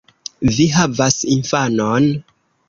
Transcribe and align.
Vi 0.55 0.65
havas 0.75 1.19
infanon! 1.35 2.09